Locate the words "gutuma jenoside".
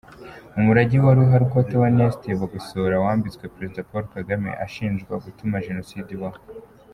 5.25-6.09